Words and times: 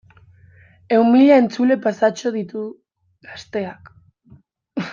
Ehun 0.95 1.11
mila 1.15 1.35
entzule 1.41 1.77
pasatxo 1.83 2.31
ditu 2.37 2.63
Gazteak. 3.29 3.93